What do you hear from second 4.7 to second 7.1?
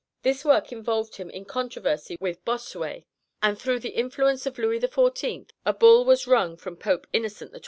XIV. a bull was wrung from Pope